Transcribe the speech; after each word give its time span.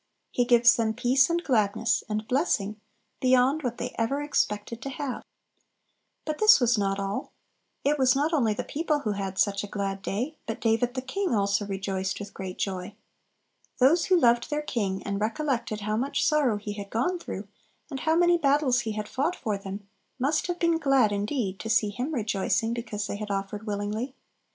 He 0.31 0.45
gives 0.45 0.77
them 0.77 0.95
peace, 0.95 1.29
and 1.29 1.43
gladness, 1.43 2.03
and 2.09 2.27
blessing, 2.27 2.81
beyond 3.19 3.61
what 3.61 3.77
they 3.77 3.93
ever 3.99 4.19
expected 4.19 4.81
to 4.81 4.89
have. 4.89 5.23
But 6.25 6.39
this 6.39 6.59
was 6.59 6.75
not 6.75 6.99
all; 6.99 7.33
it 7.83 7.99
was 7.99 8.15
not 8.15 8.33
only 8.33 8.55
the 8.55 8.63
people 8.63 9.01
who 9.01 9.11
had 9.11 9.37
such 9.37 9.63
a 9.63 9.67
glad 9.67 10.01
day, 10.01 10.37
but 10.47 10.59
"David 10.59 10.95
the 10.95 11.03
king 11.03 11.35
also 11.35 11.67
rejoiced 11.67 12.17
with 12.19 12.33
great 12.33 12.57
joy." 12.57 12.95
Those 13.77 14.05
who 14.05 14.17
loved 14.19 14.49
their 14.49 14.63
king, 14.63 15.03
and 15.03 15.21
recollected 15.21 15.81
how 15.81 15.97
much 15.97 16.25
sorrow 16.25 16.57
he 16.57 16.73
had 16.73 16.89
gone 16.89 17.19
through, 17.19 17.47
and 17.91 17.99
how 17.99 18.15
many 18.15 18.39
battles 18.39 18.79
he 18.79 18.93
had 18.93 19.07
fought 19.07 19.35
for 19.35 19.55
them, 19.55 19.87
must 20.17 20.47
have 20.47 20.57
been 20.57 20.79
glad 20.79 21.11
indeed 21.11 21.59
to 21.59 21.69
see 21.69 21.91
Him 21.91 22.11
rejoicing 22.11 22.73
because 22.73 23.05
they 23.05 23.17
had 23.17 23.29
offered 23.29 23.67
willingly. 23.67 24.15